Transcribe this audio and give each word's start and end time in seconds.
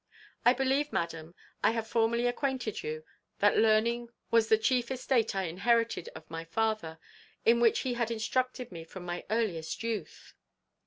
I 0.43 0.53
believe, 0.55 0.91
madam, 0.91 1.35
I 1.63 1.73
have 1.73 1.85
formerly 1.85 2.25
acquainted 2.25 2.81
you, 2.81 3.03
that 3.37 3.55
learning 3.59 4.09
was 4.31 4.49
the 4.49 4.57
chief 4.57 4.89
estate 4.89 5.35
I 5.35 5.43
inherited 5.43 6.09
of 6.15 6.27
my 6.27 6.43
father, 6.43 6.97
in 7.45 7.59
which 7.59 7.81
he 7.81 7.93
had 7.93 8.09
instructed 8.09 8.71
me 8.71 8.83
from 8.83 9.05
my 9.05 9.23
earliest 9.29 9.83
youth. 9.83 10.33